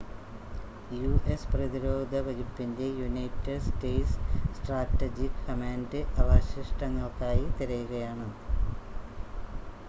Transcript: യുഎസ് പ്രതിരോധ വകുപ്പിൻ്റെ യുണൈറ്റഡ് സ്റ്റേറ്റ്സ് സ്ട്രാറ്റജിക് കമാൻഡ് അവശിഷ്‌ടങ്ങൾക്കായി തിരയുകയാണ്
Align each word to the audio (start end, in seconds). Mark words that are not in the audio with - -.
യുഎസ് 0.93 1.49
പ്രതിരോധ 1.49 2.13
വകുപ്പിൻ്റെ 2.27 2.87
യുണൈറ്റഡ് 2.95 3.57
സ്റ്റേറ്റ്സ് 3.67 4.17
സ്ട്രാറ്റജിക് 4.55 5.39
കമാൻഡ് 5.45 6.01
അവശിഷ്‌ടങ്ങൾക്കായി 6.23 7.47
തിരയുകയാണ് 7.59 8.27